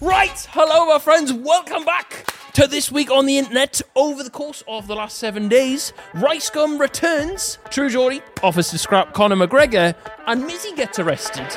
[0.00, 1.32] Right, hello, my friends.
[1.32, 3.82] Welcome back to this week on the internet.
[3.96, 7.58] Over the course of the last seven days, Rice Gum returns.
[7.70, 9.96] True Geordie offers to scrap Conor McGregor,
[10.28, 11.48] and Mizzy gets arrested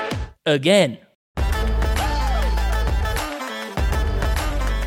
[0.48, 0.98] again.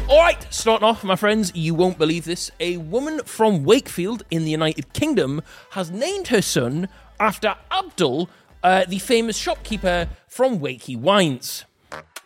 [0.09, 2.51] All right, starting off, my friends, you won't believe this.
[2.59, 6.89] A woman from Wakefield in the United Kingdom has named her son
[7.21, 8.29] after Abdul,
[8.65, 11.67] uh, the famous shopkeeper from Wakey Wines.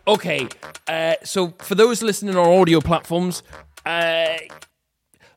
[0.08, 0.48] Okay,
[0.86, 3.42] uh, so for those listening on audio platforms,
[3.84, 4.38] uh,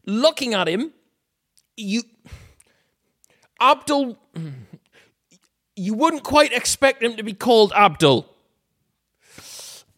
[0.05, 0.93] looking at him,
[1.75, 2.03] you
[3.59, 4.17] Abdul,
[5.75, 8.25] you wouldn't quite expect him to be called Abdul.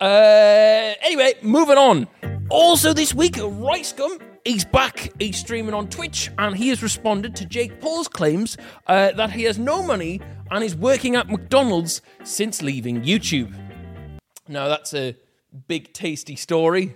[0.02, 2.08] Uh, anyway, moving on.
[2.50, 5.14] Also, this week, Rice Gum, he's back.
[5.20, 9.44] He's streaming on Twitch, and he has responded to Jake Paul's claims uh, that he
[9.44, 10.20] has no money
[10.50, 13.63] and is working at McDonald's since leaving YouTube.
[14.48, 15.16] Now, that's a
[15.68, 16.96] big, tasty story.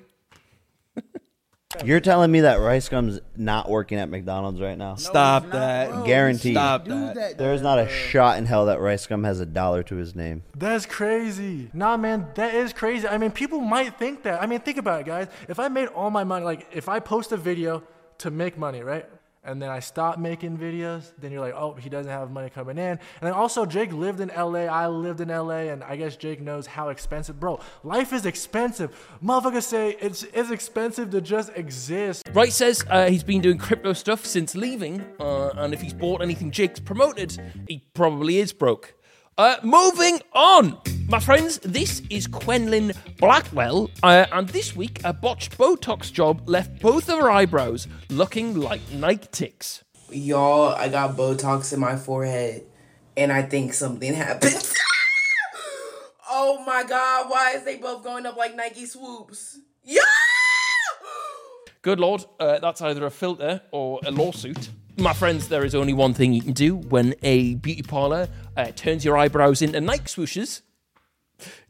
[1.84, 4.96] You're telling me that Rice Gum's not working at McDonald's right now?
[4.96, 6.06] Stop that.
[6.06, 6.54] Guaranteed.
[6.54, 7.16] Stop Do that.
[7.16, 7.38] that.
[7.38, 10.44] There's not a shot in hell that Rice Gum has a dollar to his name.
[10.56, 11.70] That's crazy.
[11.74, 13.08] Nah, man, that is crazy.
[13.08, 14.42] I mean, people might think that.
[14.42, 15.28] I mean, think about it, guys.
[15.48, 17.84] If I made all my money, like if I post a video
[18.20, 19.06] to make money, right?
[19.48, 22.78] And then I stopped making videos, then you're like, oh, he doesn't have money coming
[22.78, 22.84] in.
[22.92, 26.42] And then also, Jake lived in LA, I lived in LA, and I guess Jake
[26.42, 27.40] knows how expensive.
[27.40, 28.94] Bro, life is expensive.
[29.24, 32.24] Motherfuckers say it's, it's expensive to just exist.
[32.34, 36.22] Wright says uh, he's been doing crypto stuff since leaving, uh, and if he's bought
[36.22, 38.97] anything Jake's promoted, he probably is broke.
[39.38, 40.76] Uh, moving on,
[41.08, 46.82] my friends, this is Quenlin Blackwell, uh, and this week a botched Botox job left
[46.82, 49.84] both of her eyebrows looking like Nike ticks.
[50.10, 52.66] Y'all, I got Botox in my forehead,
[53.16, 54.74] and I think something happened.
[56.28, 59.60] oh my god, why is they both going up like Nike swoops?
[59.84, 60.02] Yeah!
[61.84, 64.72] Good lord, uh, that's either a filter or a lawsuit.
[65.00, 68.72] My friends, there is only one thing you can do when a beauty parlor uh,
[68.76, 70.64] turns your eyebrows into Nike swooshes.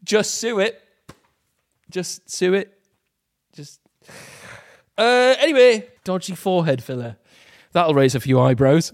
[0.02, 0.82] Just sue it.
[1.90, 2.80] Just sue it.
[3.54, 3.82] Just.
[4.98, 7.18] Uh, anyway, dodgy forehead filler.
[7.74, 8.94] That'll raise a few eyebrows.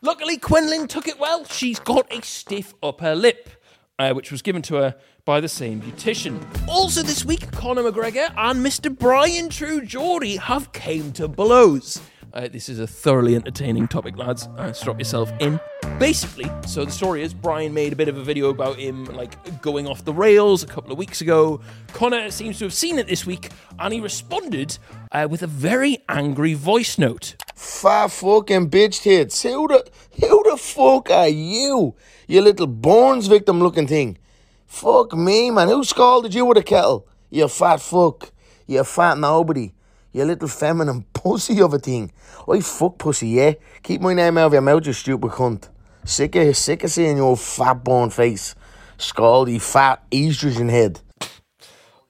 [0.00, 1.44] Luckily, Quenlin took it well.
[1.44, 3.50] She's got a stiff upper lip,
[3.98, 4.94] uh, which was given to her
[5.24, 6.40] by the same beautician.
[6.68, 8.96] Also, this week, Conor McGregor and Mr.
[8.96, 12.00] Brian True Geordie have came to blows.
[12.34, 14.48] Uh, this is a thoroughly entertaining topic, lads.
[14.58, 15.58] Uh, strap yourself in.
[15.98, 19.62] Basically, so the story is Brian made a bit of a video about him like
[19.62, 21.60] going off the rails a couple of weeks ago.
[21.94, 24.78] Conor seems to have seen it this week, and he responded
[25.10, 27.36] uh, with a very angry voice note.
[27.54, 29.42] Fat fucking bitch tits.
[29.42, 29.90] Who the
[30.20, 31.96] who the fuck are you?
[32.26, 34.18] You little Borns victim looking thing.
[34.66, 35.68] Fuck me, man.
[35.68, 37.08] Who scalded you with a kettle?
[37.30, 38.32] You fat fuck.
[38.66, 39.72] You fat nobody.
[40.12, 42.12] You little feminine pussy of a thing.
[42.50, 43.54] I fuck pussy, yeah.
[43.82, 45.68] Keep my name out of your mouth, you stupid cunt.
[46.04, 48.54] Sick of sick of seeing your fat born face.
[48.98, 51.00] Scaldy fat estrogen head.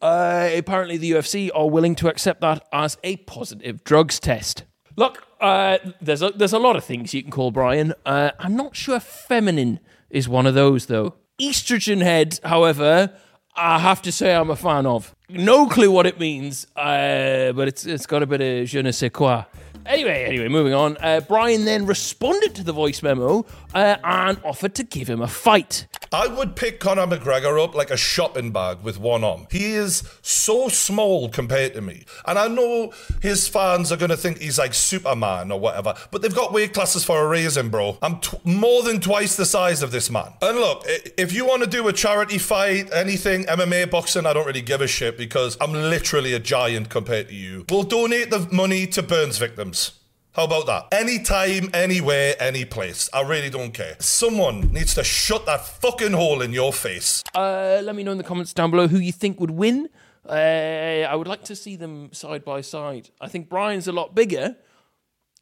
[0.00, 4.64] Uh, apparently, the UFC are willing to accept that as a positive drugs test.
[4.96, 7.94] Look, uh, there's a, there's a lot of things you can call Brian.
[8.06, 9.80] Uh, I'm not sure feminine
[10.10, 11.14] is one of those though.
[11.40, 13.12] Estrogen head, however,
[13.54, 15.14] I have to say I'm a fan of.
[15.30, 18.92] No clue what it means, uh, but it's it's got a bit of je ne
[18.92, 19.44] sais quoi.
[19.84, 20.96] Anyway, anyway, moving on.
[21.02, 23.44] Uh, Brian then responded to the voice memo
[23.74, 25.86] uh, and offered to give him a fight.
[26.12, 29.46] I would pick Conor McGregor up like a shopping bag with one arm.
[29.50, 32.04] He is so small compared to me.
[32.26, 36.22] And I know his fans are going to think he's like Superman or whatever, but
[36.22, 37.98] they've got weight classes for a reason, bro.
[38.02, 40.32] I'm tw- more than twice the size of this man.
[40.40, 44.46] And look, if you want to do a charity fight, anything, MMA, boxing, I don't
[44.46, 47.66] really give a shit because I'm literally a giant compared to you.
[47.68, 49.97] We'll donate the money to Burns victims.
[50.32, 50.88] How about that?
[50.92, 53.10] Anytime, anywhere, any place.
[53.12, 53.96] I really don't care.
[53.98, 57.24] Someone needs to shut that fucking hole in your face.
[57.34, 59.88] Uh, let me know in the comments down below who you think would win.
[60.28, 63.10] Uh, I would like to see them side by side.
[63.20, 64.56] I think Brian's a lot bigger.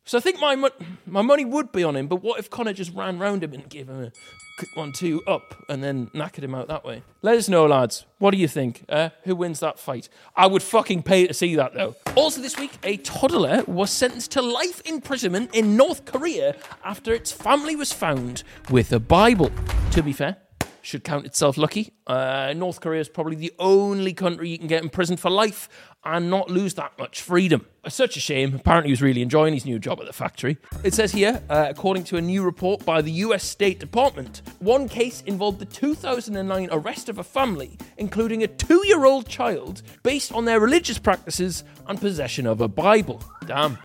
[0.08, 0.70] So I think my mo-
[1.04, 3.68] my money would be on him, but what if Conor just ran round him and
[3.68, 4.12] gave him a
[4.56, 7.02] quick one two up and then knackered him out that way?
[7.22, 8.06] Let us know, lads.
[8.18, 8.84] What do you think?
[8.88, 10.08] Uh, who wins that fight?
[10.36, 11.96] I would fucking pay to see that though.
[12.14, 16.54] Also, this week, a toddler was sentenced to life imprisonment in North Korea
[16.84, 19.50] after its family was found with a Bible.
[19.90, 20.36] To be fair,
[20.82, 21.92] should count itself lucky.
[22.06, 25.68] Uh, North Korea is probably the only country you can get in prison for life
[26.06, 27.66] and not lose that much freedom.
[27.88, 28.54] Such a shame.
[28.54, 30.56] Apparently, he was really enjoying his new job at the factory.
[30.84, 34.88] It says here, uh, according to a new report by the US State Department, one
[34.88, 40.32] case involved the 2009 arrest of a family, including a two year old child, based
[40.32, 43.20] on their religious practices and possession of a Bible.
[43.44, 43.78] Damn,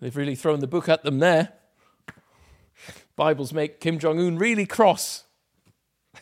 [0.00, 1.52] they've really thrown the book at them there.
[3.14, 5.24] Bibles make Kim Jong un really cross.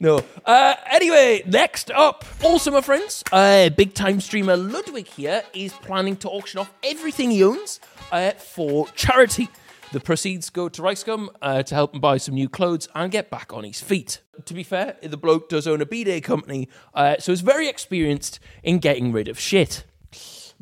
[0.00, 0.20] No.
[0.44, 2.24] Uh, anyway, next up.
[2.42, 7.30] Also, my friends, uh, big time streamer Ludwig here is planning to auction off everything
[7.30, 7.80] he owns
[8.10, 9.48] uh, for charity.
[9.92, 13.28] The proceeds go to Ricegum uh, to help him buy some new clothes and get
[13.28, 14.20] back on his feet.
[14.46, 18.40] To be fair, the bloke does own a bidet company, uh, so he's very experienced
[18.62, 19.84] in getting rid of shit.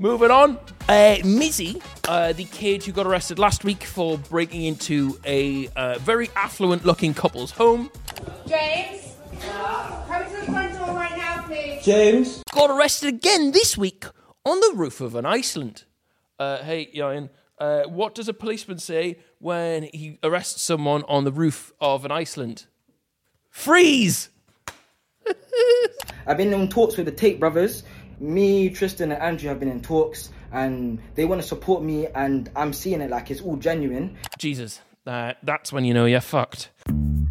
[0.00, 0.56] Moving on,
[0.88, 5.98] uh, Mizzy, uh, the kid who got arrested last week for breaking into a uh,
[5.98, 7.90] very affluent looking couple's home,
[8.46, 11.84] James, come to the front door right now, please.
[11.84, 12.42] James.
[12.50, 14.06] got arrested again this week
[14.46, 15.84] on the roof of an Iceland.
[16.38, 21.32] Uh, hey, Ian, uh, what does a policeman say when he arrests someone on the
[21.32, 22.64] roof of an Iceland?
[23.50, 24.30] Freeze!
[26.26, 27.82] I've been in talks with the Tate brothers.
[28.20, 32.50] Me, Tristan, and Andrew have been in talks, and they want to support me, and
[32.54, 34.16] I'm seeing it like it's all genuine.
[34.38, 36.70] Jesus, uh, that's when you know you're fucked.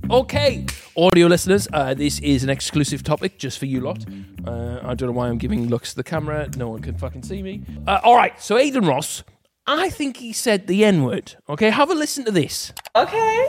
[0.10, 0.66] Okay,
[0.98, 4.04] audio listeners, uh, this is an exclusive topic just for you lot.
[4.46, 6.50] Uh, I don't know why I'm giving looks to the camera.
[6.58, 7.62] No one can fucking see me.
[7.86, 9.24] Uh, all right, so Adin Ross,
[9.68, 11.36] I think he said the N word.
[11.48, 12.74] Okay, have a listen to this.
[12.96, 13.48] Okay.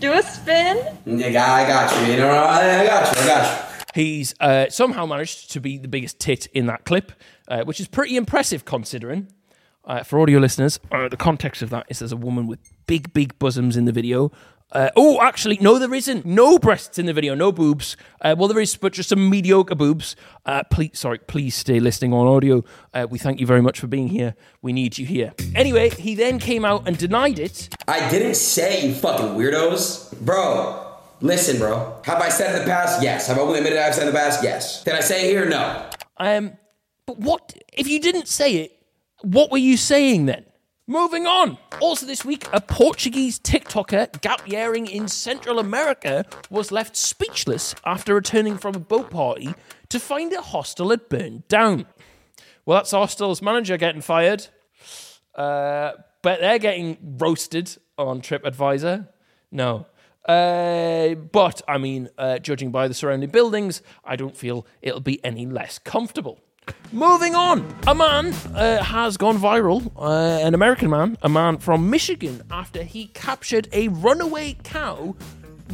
[0.00, 0.76] Do a spin.
[1.06, 2.12] Yeah, I got you.
[2.12, 3.22] You know, I I got you.
[3.22, 3.73] I got you.
[3.94, 7.12] He's uh, somehow managed to be the biggest tit in that clip,
[7.46, 9.28] uh, which is pretty impressive considering.
[9.84, 13.12] Uh, for audio listeners, uh, the context of that is there's a woman with big,
[13.12, 14.32] big bosoms in the video.
[14.72, 16.26] Uh, oh, actually, no, there isn't.
[16.26, 17.96] No breasts in the video, no boobs.
[18.20, 20.16] Uh, well, there is, but just some mediocre boobs.
[20.70, 22.64] Please, sorry, please stay listening on audio.
[23.10, 24.34] We thank you very much for being here.
[24.60, 25.34] We need you here.
[25.54, 27.68] Anyway, he then came out and denied it.
[27.86, 30.93] I didn't say you fucking weirdos, bro.
[31.20, 32.00] Listen, bro.
[32.04, 33.02] Have I said in the past?
[33.02, 33.28] Yes.
[33.28, 34.42] Have I openly admitted I've said in the past?
[34.42, 34.84] Yes.
[34.84, 35.48] Did I say it here?
[35.48, 35.90] No.
[36.18, 36.52] Um,
[37.06, 38.82] but what if you didn't say it?
[39.22, 40.44] What were you saying then?
[40.86, 41.56] Moving on.
[41.80, 48.14] Also, this week, a Portuguese TikToker gap yearing in Central America was left speechless after
[48.14, 49.54] returning from a boat party
[49.88, 51.86] to find a hostel had burned down.
[52.66, 54.48] Well, that's hostel's manager getting fired.
[55.34, 59.08] Uh, but they're getting roasted on TripAdvisor.
[59.50, 59.86] No.
[60.24, 65.22] Uh, but, I mean, uh, judging by the surrounding buildings, I don't feel it'll be
[65.24, 66.40] any less comfortable.
[66.92, 69.92] Moving on, a man uh, has gone viral.
[69.96, 75.14] Uh, an American man, a man from Michigan, after he captured a runaway cow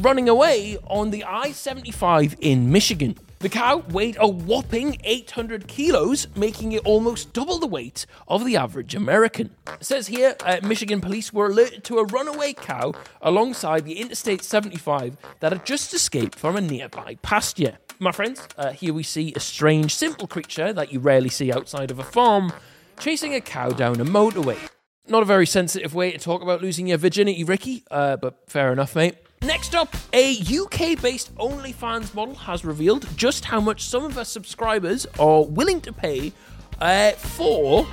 [0.01, 3.17] running away on the I 75 in Michigan.
[3.41, 8.55] The cow weighed a whopping 800 kilos, making it almost double the weight of the
[8.55, 9.55] average American.
[9.65, 14.43] It says here uh, Michigan police were alerted to a runaway cow alongside the Interstate
[14.43, 17.79] 75 that had just escaped from a nearby pasture.
[17.97, 21.89] My friends, uh, here we see a strange, simple creature that you rarely see outside
[21.89, 22.53] of a farm
[22.99, 24.59] chasing a cow down a motorway.
[25.07, 28.71] Not a very sensitive way to talk about losing your virginity, Ricky, uh, but fair
[28.71, 29.15] enough, mate.
[29.43, 34.23] Next up, a UK based OnlyFans model has revealed just how much some of her
[34.23, 36.31] subscribers are willing to pay
[36.79, 37.87] uh, for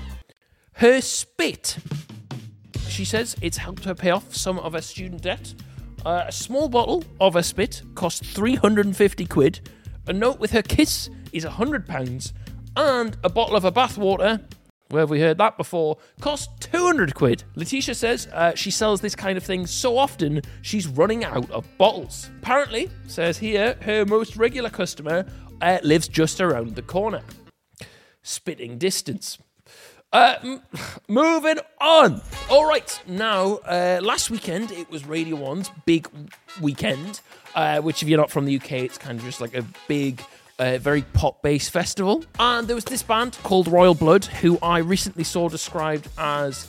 [0.72, 1.78] her spit.
[2.86, 5.54] She says it's helped her pay off some of her student debt.
[6.04, 9.70] Uh, a small bottle of her spit costs 350 quid.
[10.06, 12.34] A note with her kiss is 100 pounds.
[12.76, 14.42] And a bottle of her bathwater
[14.90, 15.98] where have we heard that before?
[16.20, 17.44] Cost 200 quid.
[17.56, 21.66] Letitia says uh, she sells this kind of thing so often she's running out of
[21.76, 22.30] bottles.
[22.40, 25.26] Apparently, says here, her most regular customer
[25.60, 27.22] uh, lives just around the corner.
[28.22, 29.38] Spitting distance.
[30.10, 30.62] Uh, m-
[31.08, 32.22] moving on.
[32.48, 36.08] All right, now, uh, last weekend it was Radio 1's big
[36.62, 37.20] weekend,
[37.54, 40.22] uh, which, if you're not from the UK, it's kind of just like a big
[40.58, 42.24] a very pop based festival.
[42.38, 46.68] And there was this band called Royal Blood, who I recently saw described as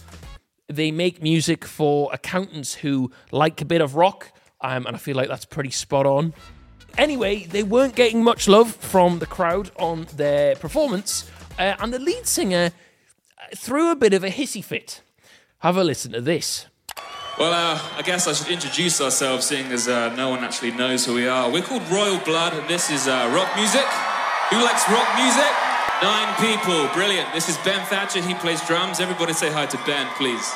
[0.67, 4.31] they make music for accountants who like a bit of rock.
[4.61, 6.33] Um, and I feel like that's pretty spot on.
[6.97, 11.99] Anyway, they weren't getting much love from the crowd on their performance, uh, and the
[11.99, 12.71] lead singer
[13.55, 15.01] threw a bit of a hissy fit.
[15.59, 16.65] Have a listen to this.
[17.39, 21.05] Well, uh, I guess I should introduce ourselves, seeing as uh, no one actually knows
[21.05, 21.49] who we are.
[21.49, 23.85] We're called Royal Blood, and this is uh, rock music.
[24.49, 25.47] Who likes rock music?
[26.03, 27.33] Nine people, brilliant.
[27.33, 28.99] This is Ben Thatcher, he plays drums.
[28.99, 30.53] Everybody say hi to Ben, please.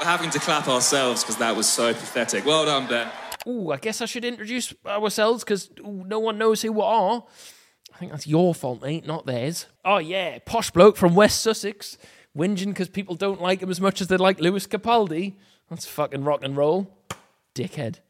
[0.00, 2.44] We're having to clap ourselves because that was so pathetic.
[2.44, 3.08] Well done, Ben.
[3.46, 7.22] Ooh, I guess I should introduce ourselves because no one knows who we are.
[7.94, 9.66] I think that's your fault, mate, not theirs.
[9.84, 11.98] Oh, yeah, posh bloke from West Sussex,
[12.36, 15.36] whinging because people don't like him as much as they like Lewis Capaldi.
[15.70, 16.92] That's fucking rock and roll.
[17.54, 18.00] Dickhead.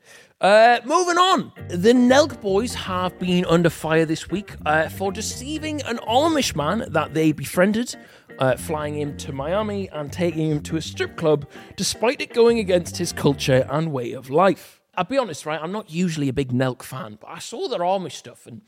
[0.40, 1.52] Uh, moving on.
[1.68, 6.86] The Nelk boys have been under fire this week uh, for deceiving an Amish man
[6.88, 7.94] that they befriended,
[8.38, 12.58] uh, flying him to Miami and taking him to a strip club, despite it going
[12.58, 14.80] against his culture and way of life.
[14.94, 15.60] I'll be honest, right?
[15.62, 18.62] I'm not usually a big Nelk fan, but I saw their Amish stuff and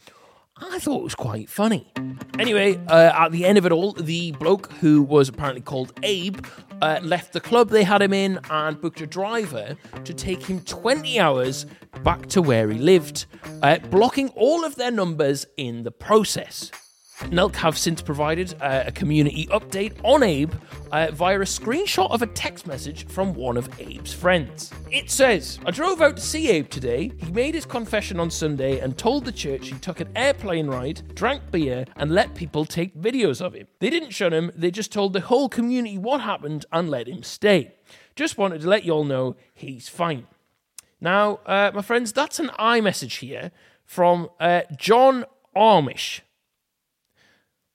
[0.59, 1.91] I thought it was quite funny.
[2.39, 6.45] Anyway, uh, at the end of it all, the bloke who was apparently called Abe
[6.83, 10.61] uh, left the club they had him in and booked a driver to take him
[10.61, 11.65] 20 hours
[12.03, 13.27] back to where he lived,
[13.63, 16.71] uh, blocking all of their numbers in the process.
[17.21, 20.53] Nelk have since provided uh, a community update on Abe
[20.91, 24.71] uh, via a screenshot of a text message from one of Abe's friends.
[24.91, 27.13] It says, I drove out to see Abe today.
[27.19, 31.15] He made his confession on Sunday and told the church he took an airplane ride,
[31.15, 33.67] drank beer, and let people take videos of him.
[33.79, 37.23] They didn't shun him, they just told the whole community what happened and let him
[37.23, 37.73] stay.
[38.17, 40.27] Just wanted to let you all know he's fine.
[41.01, 43.51] Now, uh, my friends, that's an iMessage here
[43.85, 45.25] from uh, John
[45.57, 46.21] Amish.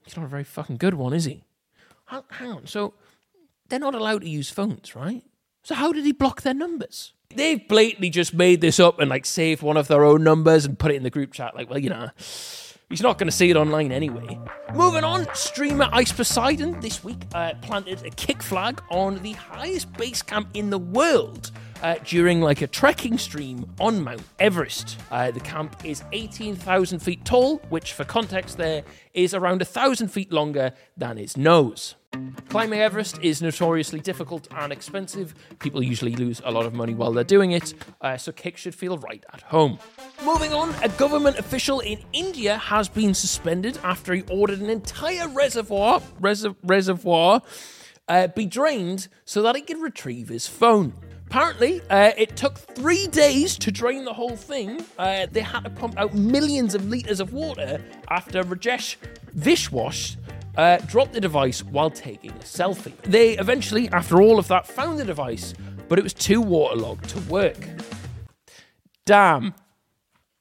[0.08, 1.44] He's not a very fucking good one, is he?
[2.06, 2.66] Hang, on.
[2.66, 2.94] So
[3.68, 5.22] they're not allowed to use phones, right?
[5.64, 7.12] So how did he block their numbers?
[7.36, 10.80] They've blatantly just made this up and like saved one of their own numbers and
[10.80, 11.58] put it in the group chat.
[11.58, 12.10] Like, well, you know,
[12.90, 14.40] he's not going to see it online anyway.
[14.74, 19.92] Moving on, streamer Ice Poseidon this week uh, planted a kick flag on the highest
[19.98, 25.00] base camp in the world uh, during like a trekking stream on Mount Everest.
[25.12, 30.10] Uh, the camp is 18,000 feet tall, which for context there is around a thousand
[30.10, 31.96] feet longer than its nose.
[32.50, 35.36] Climbing Everest is notoriously difficult and expensive.
[35.60, 38.74] People usually lose a lot of money while they're doing it, uh, so Kick should
[38.74, 39.78] feel right at home.
[40.24, 45.28] Moving on, a government official in India has been suspended after he ordered an entire
[45.28, 47.42] reservoir reser- reservoir
[48.08, 50.94] uh, be drained so that he could retrieve his phone.
[51.30, 54.80] Apparently, uh, it took three days to drain the whole thing.
[54.98, 58.96] Uh, they had to pump out millions of litres of water after Rajesh
[59.36, 60.16] Vishwash
[60.56, 62.96] uh, dropped the device while taking a selfie.
[63.02, 65.54] They eventually, after all of that, found the device,
[65.90, 67.68] but it was too waterlogged to work.
[69.06, 69.54] Damn.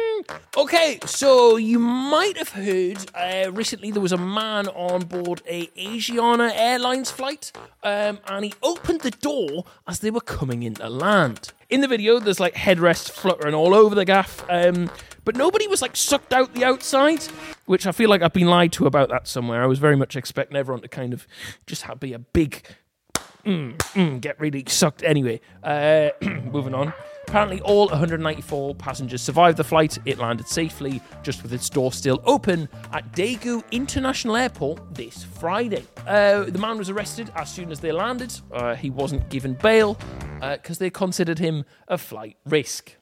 [0.55, 5.67] okay, so you might have heard uh, recently there was a man on board a
[5.67, 7.51] Asiana Airlines flight,
[7.83, 11.51] um, and he opened the door as they were coming into land.
[11.69, 14.89] In the video, there's like headrests fluttering all over the gaff, um,
[15.25, 17.24] but nobody was like sucked out the outside,
[17.65, 19.62] which I feel like I've been lied to about that somewhere.
[19.62, 21.27] I was very much expecting everyone to kind of
[21.65, 22.63] just have, be a big
[23.45, 25.03] mm, mm, get really sucked.
[25.03, 26.93] Anyway, uh, moving on.
[27.27, 29.98] Apparently, all 194 passengers survived the flight.
[30.05, 35.84] It landed safely, just with its door still open, at Daegu International Airport this Friday.
[36.07, 38.34] Uh, the man was arrested as soon as they landed.
[38.53, 40.00] Uh, he wasn't given bail
[40.39, 42.96] because they considered him a flight risk.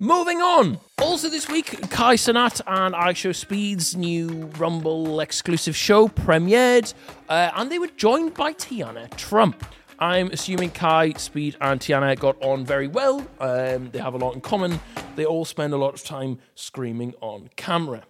[0.00, 0.78] Moving on.
[1.00, 6.92] Also this week, Kai Cenat and IShowSpeed's new Rumble exclusive show premiered,
[7.28, 9.64] uh, and they were joined by Tiana Trump.
[10.00, 13.26] I'm assuming Kai, Speed, and Tiana got on very well.
[13.40, 14.78] Um, they have a lot in common.
[15.16, 18.04] They all spend a lot of time screaming on camera.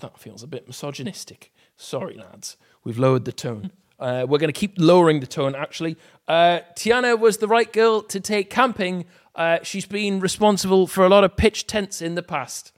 [0.00, 1.52] That feels a bit misogynistic.
[1.76, 2.56] Sorry, lads.
[2.82, 3.72] We've lowered the tone.
[3.98, 5.96] Uh, we're going to keep lowering the tone, actually.
[6.26, 9.04] Uh, Tiana was the right girl to take camping.
[9.34, 12.72] Uh, she's been responsible for a lot of pitch tents in the past.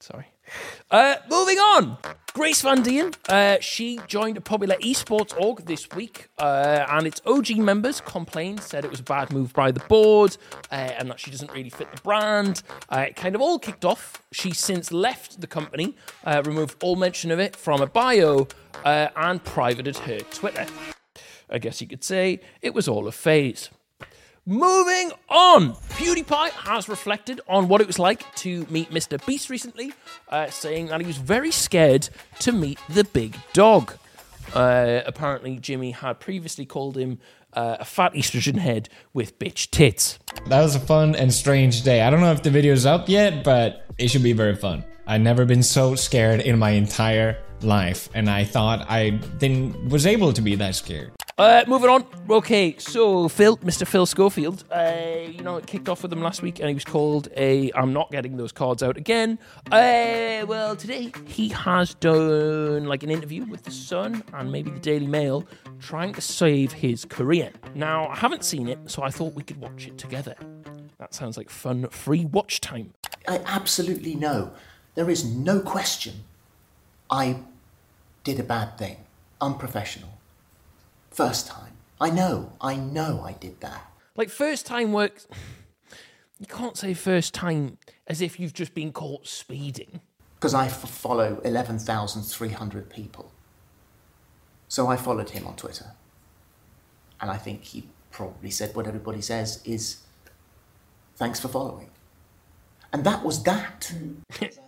[0.00, 0.26] Sorry.
[0.90, 1.98] Uh, moving on.
[2.34, 7.20] Grace Van Dien, uh, she joined a popular esports org this week, uh, and its
[7.26, 10.38] OG members complained, said it was a bad move by the board,
[10.70, 12.62] uh, and that she doesn't really fit the brand.
[12.88, 14.22] Uh, it kind of all kicked off.
[14.32, 15.94] She since left the company,
[16.24, 18.48] uh, removed all mention of it from a bio,
[18.82, 20.66] uh, and privated her Twitter.
[21.50, 23.68] I guess you could say it was all a phase.
[24.44, 29.24] Moving on, PewDiePie has reflected on what it was like to meet Mr.
[29.24, 29.92] Beast recently,
[30.30, 32.08] uh, saying that he was very scared
[32.40, 33.92] to meet the big dog.
[34.52, 37.20] Uh, apparently, Jimmy had previously called him
[37.52, 40.18] uh, a fat estrogen head with bitch tits.
[40.46, 42.02] That was a fun and strange day.
[42.02, 44.82] I don't know if the video's up yet, but it should be very fun.
[45.06, 50.06] I've never been so scared in my entire life, and I thought I then was
[50.06, 51.12] able to be that scared.
[51.38, 52.04] Uh, moving on.
[52.28, 53.86] Okay, so Phil, Mr.
[53.86, 56.84] Phil Schofield, uh, you know, it kicked off with him last week, and he was
[56.84, 57.72] called a.
[57.74, 59.38] I'm not getting those cards out again.
[59.70, 64.78] Uh, well, today he has done like an interview with the Sun and maybe the
[64.78, 65.46] Daily Mail,
[65.80, 67.50] trying to save his career.
[67.74, 70.36] Now, I haven't seen it, so I thought we could watch it together.
[70.98, 72.92] That sounds like fun, free watch time.
[73.26, 74.52] I absolutely know.
[74.94, 76.24] There is no question.
[77.10, 77.38] I
[78.24, 78.96] did a bad thing.
[79.40, 80.18] Unprofessional.
[81.10, 81.72] First time.
[82.00, 82.52] I know.
[82.60, 83.90] I know I did that.
[84.16, 85.26] Like first time works.
[86.38, 90.00] You can't say first time as if you've just been caught speeding.
[90.36, 93.30] Because I f- follow 11,300 people.
[94.66, 95.92] So I followed him on Twitter.
[97.20, 99.98] And I think he probably said what everybody says is
[101.16, 101.90] thanks for following.
[102.92, 103.92] And that was that.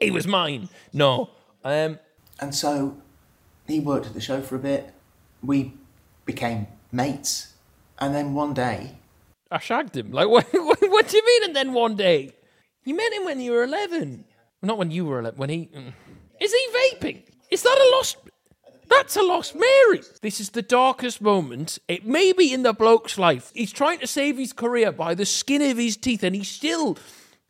[0.00, 0.68] It was mine.
[0.92, 1.30] No.
[1.62, 1.98] Um,
[2.40, 2.96] and so
[3.66, 4.92] he worked at the show for a bit.
[5.42, 5.72] We
[6.24, 7.54] became mates.
[7.98, 8.96] And then one day,
[9.50, 10.10] I shagged him.
[10.10, 11.44] Like, what, what, what do you mean?
[11.44, 12.32] And then one day,
[12.84, 14.24] you met him when you were eleven.
[14.62, 15.38] Not when you were eleven.
[15.38, 15.92] When he mm.
[16.40, 17.22] is he vaping?
[17.50, 18.16] Is that a lost?
[18.88, 20.02] That's a lost Mary.
[20.20, 21.78] This is the darkest moment.
[21.88, 23.50] It may be in the bloke's life.
[23.54, 26.98] He's trying to save his career by the skin of his teeth, and he still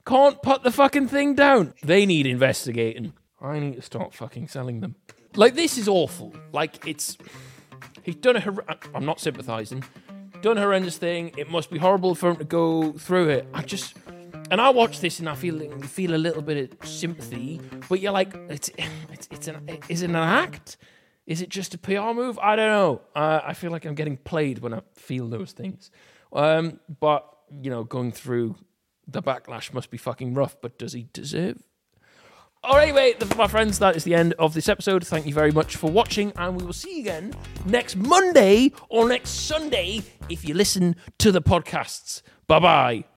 [0.06, 1.74] can't put the fucking thing down.
[1.82, 3.14] They need investigating.
[3.44, 4.96] I need to start fucking selling them.
[5.36, 6.34] Like this is awful.
[6.52, 7.18] Like it's
[8.02, 8.40] he's done a.
[8.40, 9.84] Hor- I'm not sympathising.
[10.40, 11.32] Done a horrendous thing.
[11.36, 13.48] It must be horrible for him to go through it.
[13.52, 13.94] I just
[14.50, 18.12] and I watch this and I feel feel a little bit of sympathy, but you're
[18.12, 18.70] like, it's
[19.10, 20.76] it's, it's an is it an act?
[21.26, 22.38] Is it just a PR move?
[22.38, 23.00] I don't know.
[23.16, 25.90] Uh, I feel like I'm getting played when I feel those things.
[26.32, 28.56] Um, but you know, going through
[29.06, 30.56] the backlash must be fucking rough.
[30.60, 31.62] But does he deserve?
[32.66, 35.06] All right, anyway, my friends, that is the end of this episode.
[35.06, 37.35] Thank you very much for watching, and we will see you again
[37.66, 42.23] next Monday or next Sunday if you listen to the podcasts.
[42.47, 43.04] Bye bye.